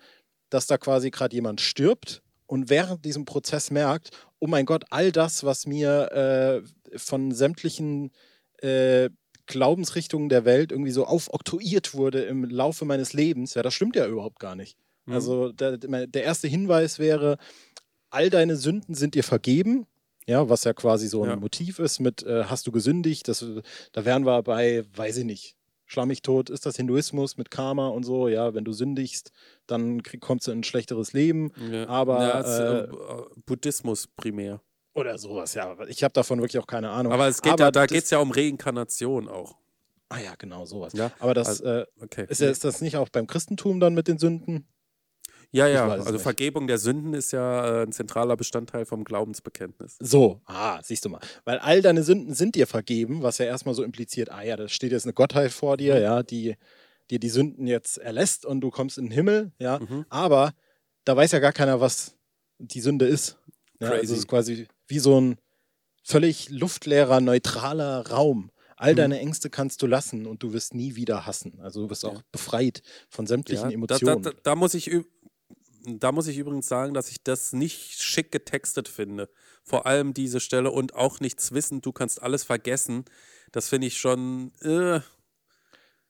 [0.50, 5.12] dass da quasi gerade jemand stirbt und während diesem Prozess merkt, oh mein Gott, all
[5.12, 8.12] das, was mir äh, von sämtlichen
[8.58, 9.10] äh,
[9.46, 14.06] Glaubensrichtungen der Welt irgendwie so aufoktroyiert wurde im Laufe meines Lebens, ja, das stimmt ja
[14.06, 14.76] überhaupt gar nicht.
[15.06, 15.14] Mhm.
[15.14, 17.38] Also der, der erste Hinweis wäre,
[18.10, 19.86] all deine Sünden sind dir vergeben,
[20.26, 21.36] ja, was ja quasi so ein ja.
[21.36, 23.44] Motiv ist mit äh, hast du gesündigt, das,
[23.92, 28.02] da wären wir bei, weiß ich nicht, schlammig tot ist das Hinduismus mit Karma und
[28.02, 29.30] so, ja, wenn du sündigst,
[29.66, 31.52] dann krieg, kommst du in ein schlechteres Leben.
[31.70, 31.88] Ja.
[31.88, 32.88] Aber ja, äh, äh,
[33.44, 34.60] Buddhismus primär.
[34.94, 35.76] Oder sowas, ja.
[35.88, 37.12] Ich habe davon wirklich auch keine Ahnung.
[37.12, 39.56] Aber es geht Aber ja, da geht es ja um Reinkarnation auch.
[40.08, 40.92] Ah ja, genau, sowas.
[40.94, 41.10] Ja?
[41.18, 42.26] Aber das also, äh, okay.
[42.28, 44.66] ist, ist das nicht auch beim Christentum dann mit den Sünden?
[45.52, 46.22] Ja, ja, also nicht.
[46.22, 49.96] Vergebung der Sünden ist ja äh, ein zentraler Bestandteil vom Glaubensbekenntnis.
[50.00, 51.20] So, ah, siehst du mal.
[51.44, 54.68] Weil all deine Sünden sind dir vergeben, was ja erstmal so impliziert, ah ja, da
[54.68, 56.02] steht jetzt eine Gottheit vor dir, mhm.
[56.02, 56.56] ja, die
[57.10, 59.78] dir die Sünden jetzt erlässt und du kommst in den Himmel, ja.
[59.78, 60.04] Mhm.
[60.08, 60.52] Aber
[61.04, 62.16] da weiß ja gar keiner, was
[62.58, 63.38] die Sünde ist.
[63.80, 65.36] Ja, also es ist quasi wie so ein
[66.02, 68.50] völlig luftleerer, neutraler Raum.
[68.76, 68.96] All mhm.
[68.96, 71.60] deine Ängste kannst du lassen und du wirst nie wieder hassen.
[71.60, 74.22] Also du wirst auch befreit von sämtlichen ja, Emotionen.
[74.22, 74.90] Da, da, da, muss ich
[75.86, 79.30] da muss ich übrigens sagen, dass ich das nicht schick getextet finde.
[79.62, 83.04] Vor allem diese Stelle und auch nichts wissen, du kannst alles vergessen.
[83.52, 84.52] Das finde ich schon.
[84.60, 85.00] Äh.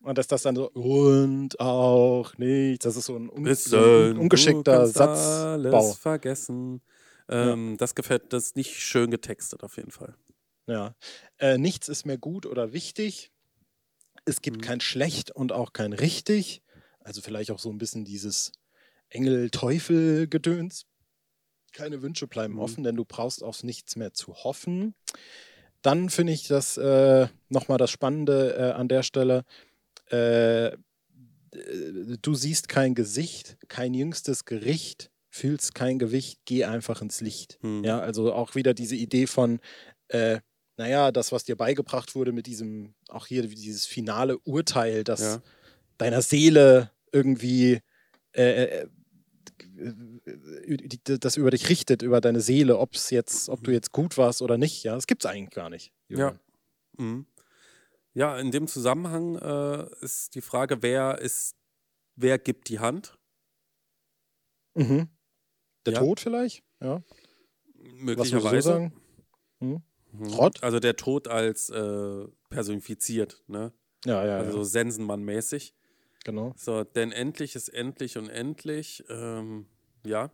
[0.07, 4.87] Und dass das dann so und auch nichts, das ist so ein, un ein ungeschickter
[4.87, 5.77] Satzbau.
[5.77, 6.81] Alles vergessen.
[7.29, 7.77] Ähm, ja.
[7.79, 10.14] Das gefällt, das ist nicht schön getextet auf jeden Fall.
[10.69, 10.95] Ja.
[11.38, 13.33] Äh, nichts ist mehr gut oder wichtig.
[14.27, 14.61] Es gibt mhm.
[14.61, 16.62] kein schlecht und auch kein richtig.
[17.01, 18.53] Also vielleicht auch so ein bisschen dieses
[19.09, 20.87] Engel-Teufel-Gedöns.
[21.73, 22.61] Keine Wünsche bleiben mhm.
[22.61, 24.95] offen, denn du brauchst auf nichts mehr zu hoffen.
[25.83, 29.42] Dann finde ich das äh, nochmal das Spannende äh, an der Stelle.
[30.11, 30.77] Äh,
[32.23, 37.59] du siehst kein Gesicht, kein jüngstes Gericht, fühlst kein Gewicht, geh einfach ins Licht.
[37.62, 37.85] Mhm.
[37.85, 39.61] Ja, also auch wieder diese Idee von,
[40.09, 40.40] äh,
[40.77, 45.42] naja, das, was dir beigebracht wurde mit diesem, auch hier dieses finale Urteil, das ja.
[45.99, 47.81] deiner Seele irgendwie
[48.33, 48.88] äh, äh
[51.05, 53.75] das über dich richtet, über deine Seele, ob's jetzt, ob du mhm.
[53.75, 54.83] jetzt gut warst oder nicht.
[54.85, 55.92] Ja, das gibt es eigentlich gar nicht.
[56.09, 56.38] Julian.
[56.99, 57.05] Ja.
[57.05, 57.27] Mhm.
[58.17, 61.55] Ja, in dem Zusammenhang äh, ist die Frage, wer ist,
[62.15, 63.19] wer gibt die Hand?
[64.75, 65.11] Mhm.
[65.85, 65.99] Der ja.
[66.01, 66.65] Tod vielleicht?
[66.81, 67.03] Ja.
[67.75, 68.63] Möglicherweise.
[68.63, 68.93] So sagen?
[69.59, 69.83] Hm?
[70.13, 70.51] Mhm.
[70.63, 73.75] Also der Tod als äh, personifiziert, ne?
[74.07, 74.39] Ja, ja.
[74.39, 74.65] Also ja.
[74.65, 75.75] Sensenmann-mäßig.
[76.25, 76.55] Genau.
[76.57, 79.67] So, denn endlich ist endlich und endlich, ähm,
[80.07, 80.31] ja,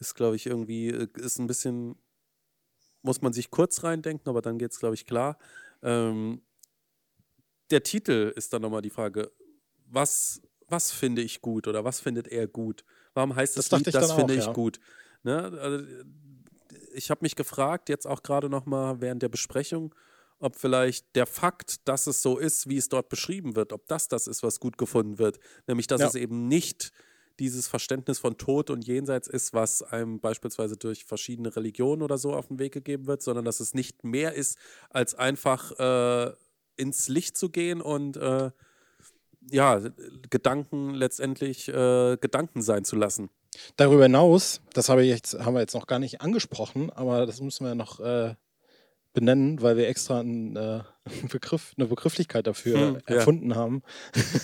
[0.00, 1.94] ist, glaube ich, irgendwie, äh, ist ein bisschen,
[3.02, 5.38] muss man sich kurz reindenken, aber dann geht es, glaube ich, klar.
[5.84, 6.42] Ähm,
[7.70, 9.30] der Titel ist dann nochmal die Frage,
[9.86, 12.84] was was finde ich gut oder was findet er gut?
[13.12, 14.52] Warum heißt das, das Lied, das finde ich ja.
[14.52, 14.80] gut?
[15.22, 15.58] Ne?
[15.60, 15.84] Also,
[16.94, 19.94] ich habe mich gefragt, jetzt auch gerade noch mal während der Besprechung,
[20.38, 24.08] ob vielleicht der Fakt, dass es so ist, wie es dort beschrieben wird, ob das
[24.08, 25.38] das ist, was gut gefunden wird.
[25.66, 26.06] Nämlich, dass ja.
[26.08, 26.92] es eben nicht
[27.38, 32.34] dieses Verständnis von Tod und Jenseits ist, was einem beispielsweise durch verschiedene Religionen oder so
[32.34, 34.58] auf den Weg gegeben wird, sondern dass es nicht mehr ist,
[34.90, 36.32] als einfach äh,
[36.76, 38.50] ins Licht zu gehen und äh,
[39.50, 39.80] ja,
[40.30, 43.30] Gedanken letztendlich äh, Gedanken sein zu lassen.
[43.76, 47.40] Darüber hinaus, das habe ich jetzt, haben wir jetzt noch gar nicht angesprochen, aber das
[47.40, 48.34] müssen wir noch äh,
[49.14, 50.82] benennen, weil wir extra einen, äh,
[51.30, 53.56] Begriff, eine Begrifflichkeit dafür hm, erfunden ja.
[53.56, 53.82] haben.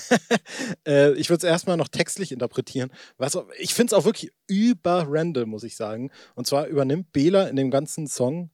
[0.86, 2.90] äh, ich würde es erstmal noch textlich interpretieren.
[3.18, 6.10] Was, ich finde es auch wirklich über random, muss ich sagen.
[6.34, 8.50] Und zwar übernimmt Bela in dem ganzen Song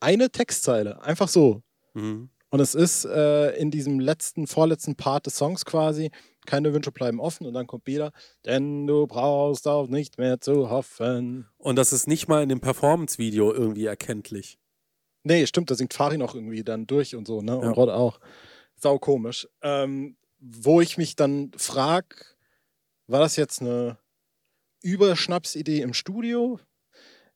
[0.00, 1.02] eine Textzeile.
[1.02, 1.62] Einfach so.
[1.94, 2.28] Mhm.
[2.50, 6.10] Und es ist äh, in diesem letzten, vorletzten Part des Songs quasi,
[6.44, 8.12] keine Wünsche bleiben offen und dann kommt Bela,
[8.44, 11.48] denn du brauchst auch nicht mehr zu hoffen.
[11.56, 14.58] Und das ist nicht mal in dem Performance-Video irgendwie erkenntlich.
[15.24, 17.56] Nee, stimmt, da singt Farin auch irgendwie dann durch und so, ne?
[17.56, 17.70] Und ja.
[17.70, 18.18] Rod auch.
[18.76, 19.48] Sau komisch.
[19.62, 22.36] Ähm, wo ich mich dann frag,
[23.06, 23.98] war das jetzt eine
[24.82, 26.58] Überschnapsidee im Studio?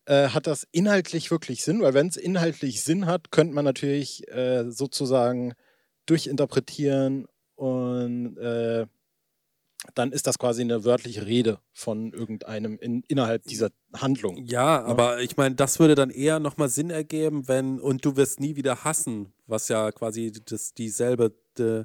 [0.06, 1.82] Äh, hat das inhaltlich wirklich Sinn?
[1.82, 5.54] Weil wenn es inhaltlich Sinn hat, könnte man natürlich äh, sozusagen
[6.06, 8.86] durchinterpretieren und äh,
[9.94, 14.44] dann ist das quasi eine wörtliche Rede von irgendeinem in, innerhalb dieser Handlung.
[14.44, 14.84] Ja, ne?
[14.86, 18.56] aber ich meine, das würde dann eher nochmal Sinn ergeben, wenn und du wirst nie
[18.56, 21.84] wieder hassen, was ja quasi das, dieselbe de,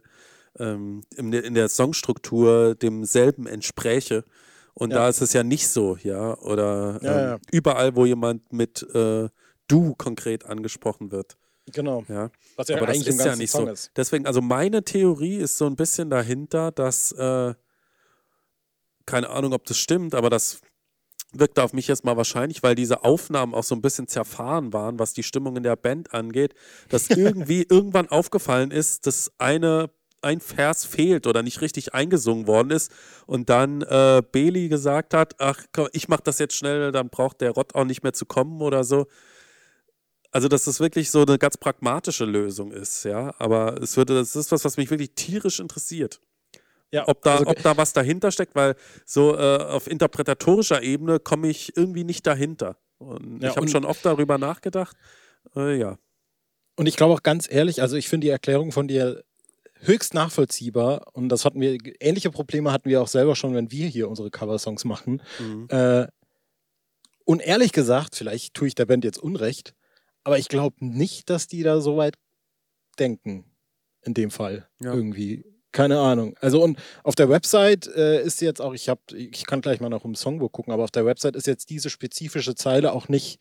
[0.60, 4.24] ähm, in, der, in der Songstruktur demselben entspräche.
[4.74, 5.00] Und ja.
[5.00, 6.38] da ist es ja nicht so, ja.
[6.40, 7.38] Oder ähm, ja, ja.
[7.52, 9.30] überall, wo jemand mit äh,
[9.68, 11.38] du konkret angesprochen wird.
[11.74, 12.04] Genau.
[12.08, 12.32] Ja.
[12.56, 13.72] Was ja Aber eigentlich das ist ja nicht Song so.
[13.72, 13.92] Ist.
[13.96, 17.54] Deswegen, also meine Theorie ist so ein bisschen dahinter, dass äh,
[19.12, 20.62] keine Ahnung, ob das stimmt, aber das
[21.34, 25.00] wirkte auf mich jetzt mal wahrscheinlich, weil diese Aufnahmen auch so ein bisschen zerfahren waren,
[25.00, 26.54] was die Stimmung in der Band angeht,
[26.88, 29.90] dass irgendwie irgendwann aufgefallen ist, dass eine
[30.24, 32.92] ein Vers fehlt oder nicht richtig eingesungen worden ist
[33.26, 37.42] und dann äh, Beli gesagt hat, ach komm, ich mach das jetzt schnell, dann braucht
[37.42, 39.08] der Rott auch nicht mehr zu kommen oder so.
[40.30, 43.34] Also, dass das wirklich so eine ganz pragmatische Lösung ist, ja.
[43.40, 46.22] Aber es würde, das ist was, was mich wirklich tierisch interessiert.
[46.92, 48.76] Ja, ob, da, also, ob da was dahinter steckt, weil
[49.06, 52.78] so äh, auf interpretatorischer Ebene komme ich irgendwie nicht dahinter.
[52.98, 54.96] Und ja, ich habe schon oft darüber nachgedacht.
[55.56, 55.98] Äh, ja.
[56.76, 59.24] Und ich glaube auch ganz ehrlich, also ich finde die Erklärung von dir
[59.82, 63.88] höchst nachvollziehbar und das hatten wir, ähnliche Probleme hatten wir auch selber schon, wenn wir
[63.88, 65.22] hier unsere Coversongs machen.
[65.40, 65.68] Mhm.
[65.70, 66.08] Äh,
[67.26, 69.74] und ehrlich gesagt, vielleicht tue ich der Band jetzt Unrecht,
[70.24, 72.16] aber ich glaube nicht, dass die da so weit
[73.00, 73.46] denken.
[74.04, 74.68] In dem Fall.
[74.82, 74.94] Ja.
[74.94, 75.46] Irgendwie.
[75.72, 76.36] Keine Ahnung.
[76.42, 79.90] Also und auf der Website äh, ist jetzt auch, ich habe, ich kann gleich mal
[79.90, 83.40] noch im Songbook gucken, aber auf der Website ist jetzt diese spezifische Zeile auch nicht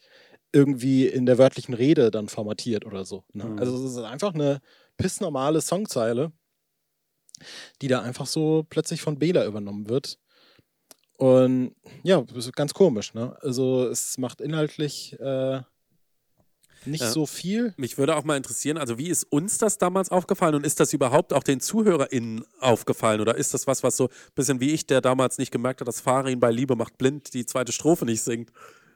[0.52, 3.24] irgendwie in der wörtlichen Rede dann formatiert oder so.
[3.32, 3.44] Ne?
[3.44, 3.58] Mhm.
[3.58, 4.60] Also es ist einfach eine
[4.96, 6.32] pissnormale Songzeile,
[7.82, 10.18] die da einfach so plötzlich von Bela übernommen wird.
[11.16, 13.36] Und ja, ganz komisch, ne?
[13.42, 15.60] Also es macht inhaltlich äh,
[16.86, 17.10] nicht ja.
[17.10, 17.74] so viel.
[17.76, 20.92] Mich würde auch mal interessieren, also wie ist uns das damals aufgefallen und ist das
[20.92, 24.86] überhaupt auch den ZuhörerInnen aufgefallen oder ist das was, was so ein bisschen wie ich,
[24.86, 28.22] der damals nicht gemerkt hat, dass Farin bei Liebe macht blind die zweite Strophe nicht
[28.22, 28.50] singt?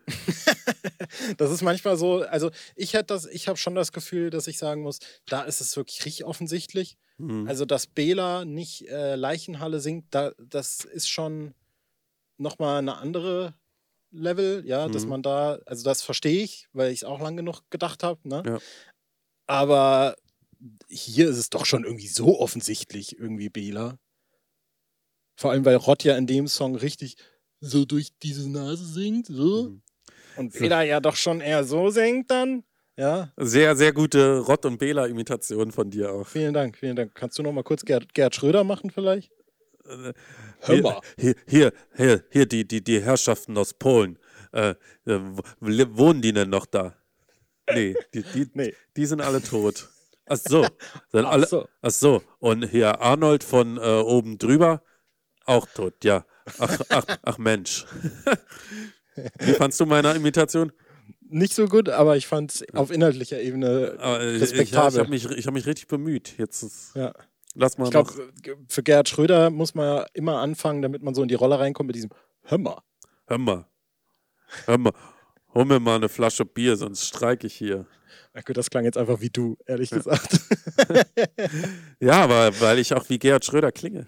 [1.38, 4.59] das ist manchmal so, also ich hätte das, ich habe schon das Gefühl, dass ich
[4.59, 6.97] sagen muss, da ist es wirklich richtig offensichtlich.
[7.18, 7.47] Mhm.
[7.49, 11.55] Also, dass Bela nicht äh, Leichenhalle singt, da, das ist schon
[12.37, 13.55] nochmal eine andere
[14.14, 14.92] Level, ja, mhm.
[14.92, 18.20] dass man da, also das verstehe ich, weil ich es auch lang genug gedacht habe,
[18.29, 18.42] ne?
[18.46, 18.59] Ja.
[19.46, 20.16] Aber
[20.88, 23.98] hier ist es doch schon irgendwie so offensichtlich, irgendwie Bela.
[25.37, 27.16] Vor allem, weil Rott ja in dem Song richtig
[27.61, 29.70] so durch diese Nase singt, so.
[29.70, 29.83] Mhm.
[30.37, 32.64] Und Bela ja doch schon eher so singt dann.
[32.96, 33.33] Ja.
[33.37, 36.27] Sehr, sehr gute Rott- und Bela-Imitation von dir auch.
[36.27, 37.14] Vielen Dank, vielen Dank.
[37.14, 39.33] Kannst du noch mal kurz Gerd, Gerd Schröder machen vielleicht?
[40.64, 41.00] Äh, Hör mal.
[41.18, 44.18] Hier, hier, hier, hier die, die, die Herrschaften aus Polen.
[44.53, 44.74] Äh,
[45.07, 45.20] äh
[45.61, 46.94] wohnen die denn noch da?
[47.72, 48.74] Nee, die, die, nee.
[48.96, 49.88] die sind alle tot.
[50.27, 50.66] Ach so.
[51.12, 51.68] Sind alle, ach so.
[51.83, 52.22] Ach so.
[52.38, 54.83] Und hier Arnold von äh, oben drüber,
[55.44, 56.24] auch tot, ja.
[56.59, 57.85] Ach, ach, ach Mensch.
[59.38, 60.72] Wie fandst du meine Imitation?
[61.20, 63.98] Nicht so gut, aber ich fand es auf inhaltlicher Ebene
[64.40, 65.05] respektabel.
[65.12, 66.38] Ich, ich habe mich, hab mich richtig bemüht.
[66.38, 67.12] Jetzt ist, ja.
[67.55, 68.12] Lass mal ich glaube,
[68.69, 71.87] für Gerhard Schröder muss man ja immer anfangen, damit man so in die Rolle reinkommt
[71.87, 72.11] mit diesem
[73.38, 73.67] mal.
[74.67, 74.93] Hör mal.
[75.55, 77.87] Hol mir mal eine Flasche Bier, sonst streike ich hier.
[78.37, 79.99] Okay, das klang jetzt einfach wie du, ehrlich ja.
[79.99, 80.40] gesagt.
[82.01, 84.07] ja, aber weil ich auch wie Gerhard Schröder klinge.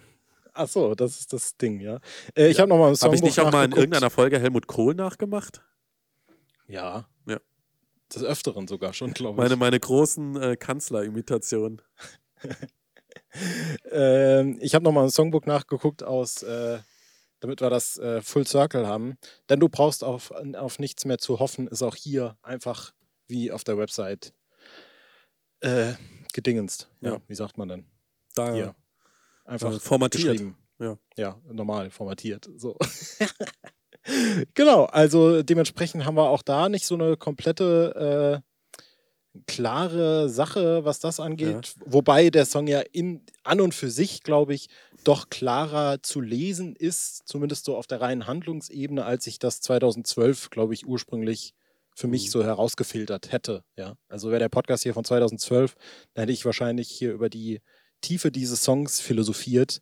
[0.53, 2.01] Ach so, das ist das Ding, ja.
[2.35, 2.63] Äh, ich ja.
[2.63, 3.09] habe nochmal einen Song.
[3.09, 5.63] Habe ich nicht auch mal in irgendeiner Folge Helmut Kohl nachgemacht?
[6.67, 7.09] Ja.
[7.29, 7.39] Ja.
[8.13, 9.49] Des Öfteren sogar schon, glaube ich.
[9.49, 11.83] Meine, meine großen äh, Kanzlerimitationen.
[13.91, 16.79] ähm, ich habe nochmal ein Songbook nachgeguckt aus, äh,
[17.41, 19.19] damit wir das äh, Full Circle haben.
[19.49, 22.93] Denn du brauchst auf, auf nichts mehr zu hoffen, ist auch hier einfach
[23.29, 24.33] wie auf der Website
[25.61, 25.95] äh,
[26.33, 26.89] gedingenst.
[27.01, 27.13] Ja.
[27.13, 27.21] ja.
[27.27, 27.87] wie sagt man denn?
[28.35, 28.53] Da.
[28.53, 28.75] Hier.
[29.45, 30.43] Einfach äh, formatiert.
[30.79, 30.99] Ja.
[31.17, 32.51] ja, normal formatiert.
[32.57, 32.77] So.
[34.55, 38.56] genau, also dementsprechend haben wir auch da nicht so eine komplette äh,
[39.47, 41.75] klare Sache, was das angeht.
[41.79, 41.83] Ja.
[41.87, 44.69] Wobei der Song ja in, an und für sich, glaube ich,
[45.05, 50.51] doch klarer zu lesen ist, zumindest so auf der reinen Handlungsebene, als ich das 2012,
[50.51, 51.55] glaube ich, ursprünglich
[51.95, 52.31] für mich mhm.
[52.31, 53.65] so herausgefiltert hätte.
[53.77, 55.75] Ja, also wäre der Podcast hier von 2012,
[56.15, 57.61] dann hätte ich wahrscheinlich hier über die
[58.01, 59.81] Tiefe dieses Songs philosophiert.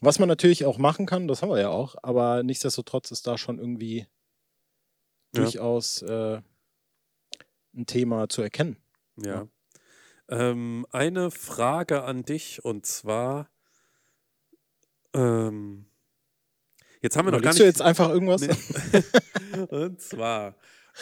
[0.00, 3.38] Was man natürlich auch machen kann, das haben wir ja auch, aber nichtsdestotrotz ist da
[3.38, 4.06] schon irgendwie ja.
[5.42, 6.40] durchaus äh,
[7.76, 8.76] ein Thema zu erkennen.
[9.16, 9.32] Ja.
[9.32, 9.48] ja.
[10.28, 13.50] Ähm, eine Frage an dich und zwar,
[15.12, 15.86] ähm,
[17.02, 17.60] jetzt haben wir noch gar nicht.
[17.60, 18.40] du jetzt einfach irgendwas?
[18.40, 19.04] Nee.
[19.68, 20.56] und zwar,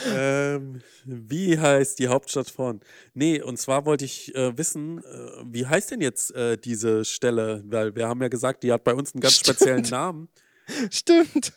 [0.07, 2.81] ähm, wie heißt die Hauptstadt von?
[3.15, 7.63] Nee, und zwar wollte ich äh, wissen, äh, wie heißt denn jetzt äh, diese Stelle?
[7.67, 9.59] Weil wir haben ja gesagt, die hat bei uns einen ganz Stimmt.
[9.59, 10.29] speziellen Namen.
[10.91, 11.53] Stimmt.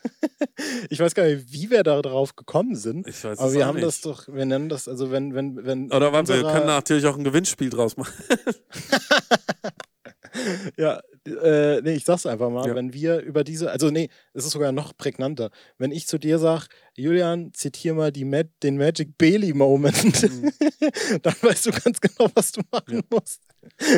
[0.90, 3.06] Ich weiß gar nicht, wie wir da drauf gekommen sind.
[3.06, 3.86] Ich weiß aber wir haben nicht.
[3.86, 5.92] das doch, wir nennen das, also wenn, wenn, wenn.
[5.92, 8.14] Oder warte, wir können natürlich auch ein Gewinnspiel draus machen.
[10.76, 12.74] ja, äh, nee, ich sag's einfach mal, ja.
[12.74, 15.50] wenn wir über diese, also nee, es ist sogar noch prägnanter.
[15.78, 20.52] Wenn ich zu dir sage, Julian, zitiere mal die Mag den Magic Bailey Moment, mhm.
[21.22, 23.00] dann weißt du ganz genau, was du machen ja.
[23.10, 23.42] musst.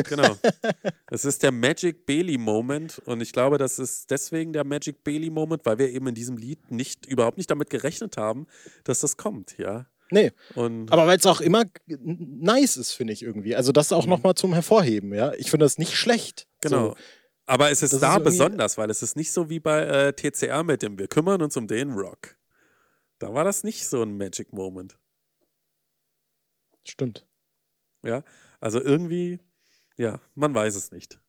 [0.07, 0.35] Genau.
[1.11, 5.29] Es ist der Magic Bailey Moment und ich glaube, das ist deswegen der Magic Bailey
[5.29, 8.45] Moment, weil wir eben in diesem Lied nicht, überhaupt nicht damit gerechnet haben,
[8.83, 9.87] dass das kommt, ja.
[10.11, 10.31] Nee.
[10.55, 13.55] Und aber weil es auch immer nice ist, finde ich irgendwie.
[13.55, 14.11] Also das auch mhm.
[14.11, 15.33] nochmal zum Hervorheben, ja.
[15.33, 16.47] Ich finde das nicht schlecht.
[16.61, 16.89] Genau.
[16.89, 16.95] So.
[17.45, 20.13] Aber es ist das da ist besonders, weil es ist nicht so wie bei äh,
[20.13, 22.35] TCR mit dem Wir kümmern uns um den Rock.
[23.17, 24.97] Da war das nicht so ein Magic Moment.
[26.83, 27.25] Stimmt.
[28.03, 28.23] Ja,
[28.59, 29.39] also irgendwie,
[29.97, 31.19] ja, man weiß es nicht.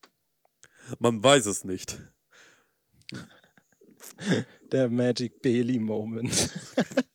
[0.99, 1.99] Man weiß es nicht.
[4.73, 6.51] Der Magic Bailey Moment.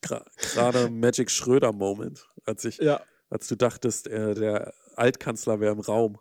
[0.00, 3.00] Gerade Magic Schröder Moment, als ich, ja.
[3.30, 6.18] als du dachtest, äh, der Altkanzler wäre im Raum.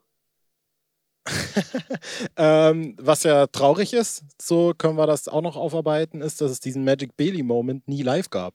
[2.38, 6.60] ähm, was ja traurig ist, so können wir das auch noch aufarbeiten, ist, dass es
[6.60, 8.54] diesen Magic Bailey Moment nie live gab.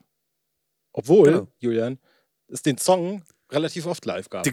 [0.93, 1.49] Obwohl, genau.
[1.59, 1.99] Julian,
[2.49, 4.45] es den Song relativ oft live gab.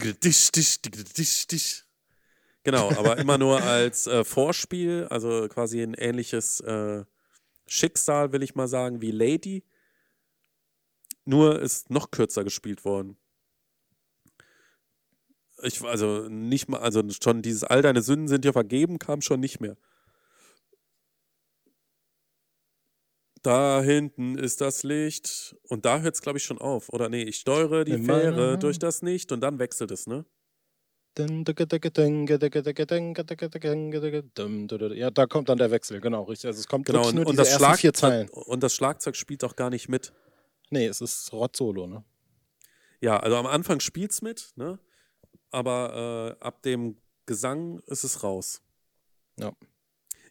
[2.64, 7.04] Genau, aber immer nur als äh, Vorspiel, also quasi ein ähnliches äh,
[7.68, 9.64] Schicksal, will ich mal sagen, wie Lady.
[11.24, 13.16] Nur ist noch kürzer gespielt worden.
[15.62, 19.40] Ich, also nicht mal, also schon dieses All deine Sünden sind dir vergeben, kam schon
[19.40, 19.76] nicht mehr.
[23.42, 25.56] Da hinten ist das Licht.
[25.68, 26.88] Und da hört es, glaube ich, schon auf.
[26.88, 30.24] Oder nee, ich steuere die Fähre durch das Nicht und dann wechselt es, ne?
[34.94, 36.48] Ja, da kommt dann der Wechsel, genau, richtig.
[36.48, 38.28] Also es kommt genau, nur und, das Schlag vier Zeilen.
[38.28, 40.12] Und das Schlagzeug spielt auch gar nicht mit.
[40.70, 42.04] Nee, es ist Rot-Solo, ne?
[43.00, 44.78] Ja, also am Anfang spielt es mit, ne?
[45.50, 48.60] Aber äh, ab dem Gesang ist es raus.
[49.38, 49.52] Ja.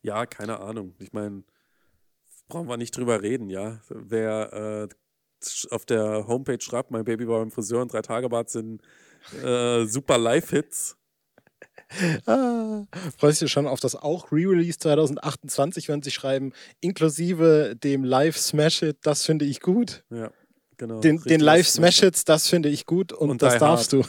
[0.01, 0.95] Ja, keine Ahnung.
[0.99, 1.43] Ich meine,
[2.47, 3.81] brauchen wir nicht drüber reden, ja.
[3.89, 4.87] Wer äh,
[5.69, 8.81] auf der Homepage schreibt, mein Baby war beim Friseur und drei Tage Bad sind
[9.43, 10.97] äh, super Live-Hits.
[12.25, 12.83] Ah,
[13.17, 16.51] freust du dich schon auf das auch Re-Release 2028, wenn sie schreiben,
[16.81, 20.03] inklusive dem Live-Smash-Hit, das finde ich gut.
[20.09, 20.31] Ja,
[20.75, 20.99] genau.
[20.99, 24.05] Den, den Live-Smash-Hits, das finde ich gut und, und das darfst hard.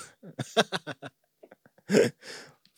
[1.89, 2.01] du.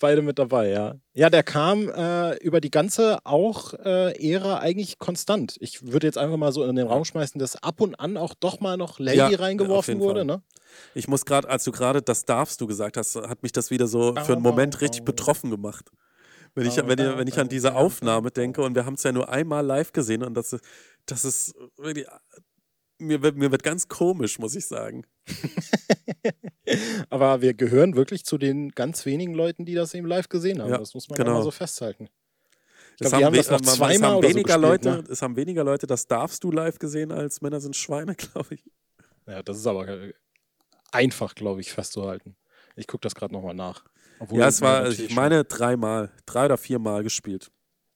[0.00, 0.96] beide mit dabei, ja.
[1.14, 5.56] Ja, der kam äh, über die ganze auch äh, Ära eigentlich konstant.
[5.60, 8.34] Ich würde jetzt einfach mal so in den Raum schmeißen, dass ab und an auch
[8.34, 10.42] doch mal noch Lady ja, reingeworfen wurde, ne?
[10.94, 13.86] Ich muss gerade, als du gerade das darfst du gesagt hast, hat mich das wieder
[13.86, 15.90] so für einen Moment richtig betroffen gemacht.
[16.54, 19.12] Wenn ich, wenn, ich, wenn ich an diese Aufnahme denke und wir haben es ja
[19.12, 20.56] nur einmal live gesehen und das,
[21.06, 21.54] das ist
[23.00, 25.04] mir wird, mir wird ganz komisch, muss ich sagen.
[27.10, 30.70] Aber wir gehören wirklich zu den ganz wenigen Leuten, die das eben live gesehen haben.
[30.70, 31.34] Ja, das muss man genau.
[31.34, 32.08] mal so festhalten.
[32.98, 35.04] Glaub, haben, haben das noch zweimal haben weniger so gespielt, Leute, ne?
[35.10, 38.64] Es haben weniger Leute, das darfst du live gesehen, als Männer sind Schweine, glaube ich.
[39.26, 40.12] Ja, das ist aber
[40.92, 42.36] einfach, glaube ich, festzuhalten.
[42.76, 43.84] Ich gucke das gerade nochmal nach.
[44.30, 47.50] ja, es war, ich meine, dreimal, drei oder viermal gespielt.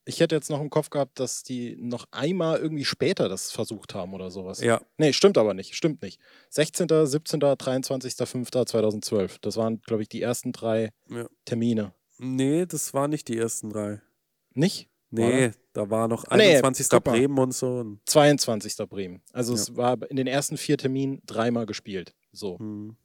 [0.07, 3.95] Ich hätte jetzt noch im Kopf gehabt, dass die noch einmal irgendwie später das versucht
[3.95, 4.61] haben oder sowas.
[4.61, 4.81] Ja.
[4.99, 5.75] Nee, stimmt aber nicht.
[5.75, 6.21] Stimmt nicht.
[6.51, 8.51] 16., 17., 23., 5.
[8.51, 9.39] 2012.
[9.39, 11.27] Das waren, glaube ich, die ersten drei Ja.
[11.47, 11.95] Termine.
[12.19, 14.01] Nee, das waren nicht die ersten drei.
[14.53, 14.89] Nicht?
[15.11, 16.89] Nee, da war noch Ah, nee, 21.
[16.91, 17.13] guck mal.
[17.13, 17.77] Bremen und so.
[17.79, 18.77] Und, 22.
[18.89, 19.23] Bremen.
[19.33, 19.61] Also Ja.
[19.61, 22.15] es war in den ersten vier Terminen dreimal gespielt.
[22.33, 22.59] So.
[22.59, 22.97] hm.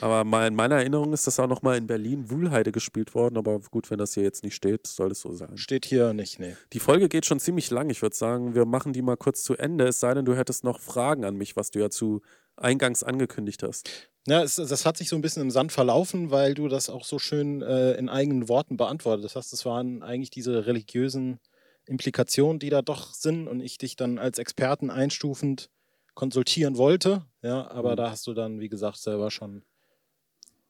[0.00, 3.36] Aber mal in meiner Erinnerung ist das auch noch mal in Berlin Wuhlheide gespielt worden.
[3.36, 5.56] Aber gut, wenn das hier jetzt nicht steht, soll es so sein.
[5.56, 6.56] Steht hier nicht, nee.
[6.72, 7.90] Die Folge geht schon ziemlich lang.
[7.90, 9.88] Ich würde sagen, wir machen die mal kurz zu Ende.
[9.88, 12.20] Es sei denn, du hättest noch Fragen an mich, was du ja zu
[12.56, 13.90] eingangs angekündigt hast.
[14.26, 17.04] Ja, es, das hat sich so ein bisschen im Sand verlaufen, weil du das auch
[17.04, 19.52] so schön äh, in eigenen Worten beantwortet hast.
[19.52, 21.38] Das waren eigentlich diese religiösen
[21.86, 25.70] Implikationen, die da doch sind und ich dich dann als Experten einstufend
[26.14, 27.24] konsultieren wollte.
[27.42, 27.96] Ja, aber Mhm.
[27.96, 29.62] da hast du dann, wie gesagt, selber schon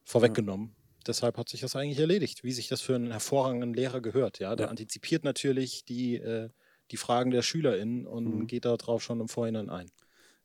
[0.09, 0.75] vorweggenommen.
[1.07, 4.39] Deshalb hat sich das eigentlich erledigt, wie sich das für einen hervorragenden Lehrer gehört.
[4.41, 4.71] Ja, der Ja.
[4.71, 6.51] antizipiert natürlich die, äh,
[6.91, 8.47] die Fragen der SchülerInnen und Mhm.
[8.47, 9.91] geht darauf schon im Vorhinein ein.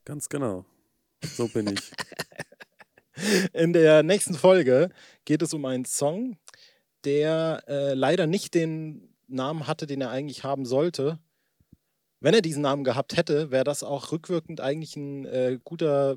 [0.04, 0.64] Ganz genau.
[1.22, 1.80] So bin ich.
[3.52, 4.90] In der nächsten Folge
[5.24, 6.36] geht es um einen Song,
[7.04, 11.18] der äh, leider nicht den Namen hatte, den er eigentlich haben sollte.
[12.20, 16.16] Wenn er diesen Namen gehabt hätte, wäre das auch rückwirkend eigentlich ein äh, guter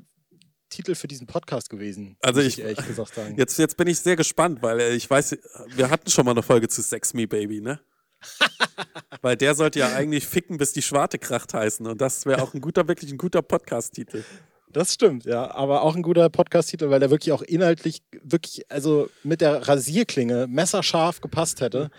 [0.68, 2.16] Titel für diesen Podcast gewesen.
[2.20, 3.34] Also muss ich- ehrlich gesagt sagen.
[3.36, 5.36] Jetzt, jetzt bin ich sehr gespannt, weil äh, ich weiß,
[5.74, 7.80] wir hatten schon mal eine Folge zu Sex Me Baby, ne?
[9.22, 11.86] weil der sollte ja eigentlich Ficken, bis die Schwarte kracht heißen.
[11.86, 14.24] Und das wäre auch ein guter, wirklich ein guter Podcast-Titel.
[14.70, 15.50] Das stimmt, ja.
[15.52, 20.46] Aber auch ein guter Podcast-Titel, weil der wirklich auch inhaltlich wirklich, also mit der Rasierklinge
[20.46, 21.90] messerscharf gepasst hätte.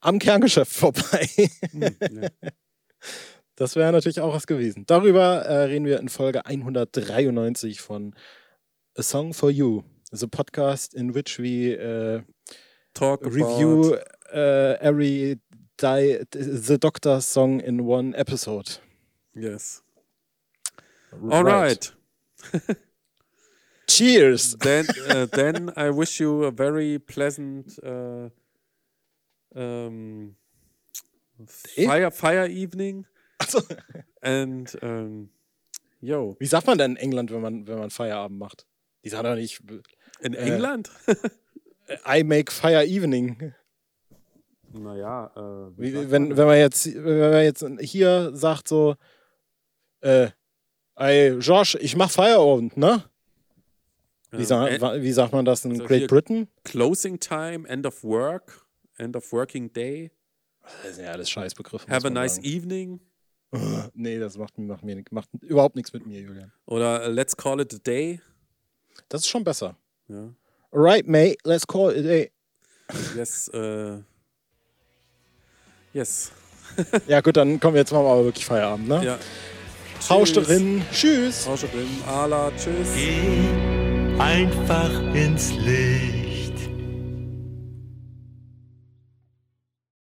[0.00, 1.28] Am Kerngeschäft vorbei.
[1.70, 2.28] Hm, ja.
[3.56, 4.84] Das wäre natürlich auch was gewesen.
[4.86, 8.14] Darüber äh, reden wir in Folge 193 von
[8.96, 9.82] A Song for You.
[10.10, 12.22] The podcast in which we äh,
[12.92, 13.96] Talk review
[14.30, 15.40] äh, every
[15.82, 18.78] di The Doctor song in one episode.
[19.34, 19.82] Yes.
[21.30, 21.92] All right.
[23.88, 24.56] Cheers!
[24.58, 28.30] Then, uh, then I wish you a very pleasant uh,
[29.54, 30.36] um,
[31.76, 31.86] Day?
[31.86, 33.06] fire, fire evening.
[33.42, 33.60] Achso.
[34.20, 35.30] And um,
[36.00, 38.66] yo, Wie sagt man denn in England, wenn man, wenn man Feierabend macht?
[39.04, 39.60] Die sagen doch nicht,
[40.20, 40.90] in Äh, England?
[42.06, 43.52] I make fire evening.
[44.72, 46.36] naja, äh, Wie, wenn, man?
[46.36, 48.96] wenn man jetzt, wenn man jetzt hier sagt so,
[50.00, 50.28] äh,
[50.96, 53.04] ey, Josh, ich mach Feierabend, ne?
[54.30, 56.48] Wie, Ähm, sa äh, wie sagt man das in also Great Britain?
[56.64, 60.10] Closing time, end of work, end of working day,
[60.84, 61.86] Das sind ja alles Scheißbegriffe.
[61.90, 62.46] have a nice sagen.
[62.46, 63.00] evening
[63.94, 66.52] Nee, das macht, macht, mir, macht überhaupt nichts mit mir, Julian.
[66.66, 68.20] oder uh, let's call it a day.
[69.08, 69.76] Das ist schon besser.
[70.08, 70.32] Ja.
[70.70, 72.30] Alright, mate, let's call it a day.
[73.16, 73.98] Yes, äh,
[75.92, 76.32] yes.
[77.06, 79.04] Ja, gut, dann kommen wir jetzt machen wir aber wirklich Feierabend, ne?
[79.04, 79.18] Ja.
[80.08, 80.46] Haust Tschüss.
[80.46, 80.82] drin.
[80.90, 81.46] Tschüss.
[81.46, 81.88] Haust drin.
[82.06, 82.88] Ala, tschüss.
[82.94, 83.72] Geh
[84.18, 86.21] einfach ins Licht.